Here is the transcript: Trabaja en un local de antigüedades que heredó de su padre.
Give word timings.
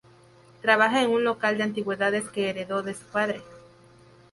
Trabaja 0.63 1.03
en 1.03 1.11
un 1.11 1.23
local 1.23 1.57
de 1.59 1.63
antigüedades 1.63 2.27
que 2.27 2.49
heredó 2.49 2.81
de 2.81 2.95
su 2.95 3.05
padre. 3.05 3.43